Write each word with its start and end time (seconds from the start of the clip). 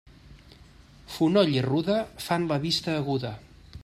Fonoll 1.15 1.53
i 1.57 1.61
ruda 1.67 1.97
fan 2.29 2.49
la 2.53 2.59
vista 2.65 2.97
aguda. 3.03 3.35